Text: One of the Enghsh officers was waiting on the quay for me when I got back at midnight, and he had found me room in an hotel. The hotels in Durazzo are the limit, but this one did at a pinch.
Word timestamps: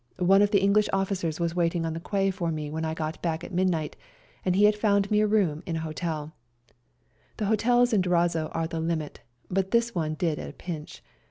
One 0.17 0.41
of 0.41 0.49
the 0.49 0.61
Enghsh 0.61 0.89
officers 0.91 1.39
was 1.39 1.53
waiting 1.53 1.85
on 1.85 1.93
the 1.93 1.99
quay 1.99 2.31
for 2.31 2.51
me 2.51 2.71
when 2.71 2.83
I 2.83 2.95
got 2.95 3.21
back 3.21 3.43
at 3.43 3.53
midnight, 3.53 3.95
and 4.43 4.55
he 4.55 4.63
had 4.63 4.75
found 4.75 5.11
me 5.11 5.21
room 5.21 5.61
in 5.67 5.75
an 5.75 5.81
hotel. 5.83 6.33
The 7.37 7.45
hotels 7.45 7.93
in 7.93 8.01
Durazzo 8.01 8.47
are 8.51 8.65
the 8.65 8.79
limit, 8.79 9.19
but 9.51 9.69
this 9.69 9.93
one 9.93 10.15
did 10.15 10.39
at 10.39 10.49
a 10.49 10.53
pinch. 10.53 11.03